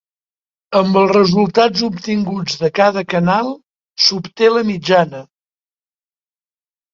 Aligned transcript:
Amb 0.77 0.95
els 1.01 1.11
resultats 1.15 1.83
obtinguts 1.87 2.57
de 2.61 2.69
cada 2.79 3.03
canal 3.13 3.51
s'obté 4.07 4.51
la 4.55 4.65
mitjana. 4.71 5.23